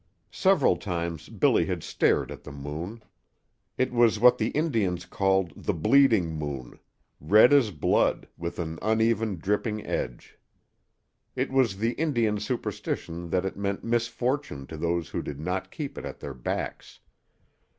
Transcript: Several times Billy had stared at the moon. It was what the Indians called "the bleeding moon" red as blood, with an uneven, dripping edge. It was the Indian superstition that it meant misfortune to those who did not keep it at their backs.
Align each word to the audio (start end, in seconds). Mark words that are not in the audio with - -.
Several 0.33 0.77
times 0.77 1.29
Billy 1.29 1.67
had 1.67 1.83
stared 1.83 2.31
at 2.31 2.43
the 2.43 2.51
moon. 2.51 3.03
It 3.77 3.93
was 3.93 4.19
what 4.19 4.39
the 4.39 4.47
Indians 4.47 5.05
called 5.05 5.51
"the 5.55 5.75
bleeding 5.75 6.31
moon" 6.39 6.79
red 7.19 7.53
as 7.53 7.69
blood, 7.69 8.27
with 8.35 8.57
an 8.57 8.79
uneven, 8.81 9.37
dripping 9.37 9.85
edge. 9.85 10.39
It 11.35 11.51
was 11.51 11.77
the 11.77 11.91
Indian 11.93 12.39
superstition 12.39 13.29
that 13.29 13.45
it 13.45 13.57
meant 13.57 13.83
misfortune 13.83 14.65
to 14.65 14.75
those 14.77 15.09
who 15.09 15.21
did 15.21 15.39
not 15.39 15.69
keep 15.69 15.99
it 15.99 16.03
at 16.05 16.19
their 16.19 16.33
backs. 16.33 17.01